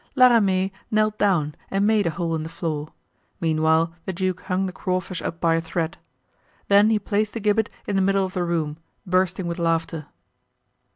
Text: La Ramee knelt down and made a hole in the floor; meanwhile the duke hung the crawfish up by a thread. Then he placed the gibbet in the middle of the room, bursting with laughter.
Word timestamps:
La 0.15 0.29
Ramee 0.33 0.71
knelt 0.89 1.19
down 1.19 1.53
and 1.69 1.85
made 1.85 2.07
a 2.07 2.09
hole 2.09 2.33
in 2.33 2.41
the 2.41 2.49
floor; 2.49 2.87
meanwhile 3.39 3.93
the 4.05 4.11
duke 4.11 4.41
hung 4.41 4.65
the 4.65 4.73
crawfish 4.73 5.21
up 5.21 5.39
by 5.39 5.53
a 5.53 5.61
thread. 5.61 5.99
Then 6.69 6.89
he 6.89 6.97
placed 6.97 7.33
the 7.35 7.39
gibbet 7.39 7.69
in 7.85 7.97
the 7.97 8.01
middle 8.01 8.25
of 8.25 8.33
the 8.33 8.43
room, 8.43 8.77
bursting 9.05 9.45
with 9.45 9.59
laughter. 9.59 10.07